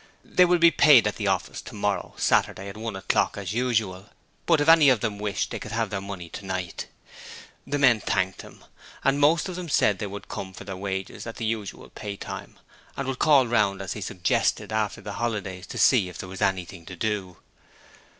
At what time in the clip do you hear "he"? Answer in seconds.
13.93-14.01